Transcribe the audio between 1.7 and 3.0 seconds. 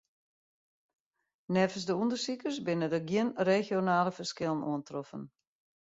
de ûndersikers binne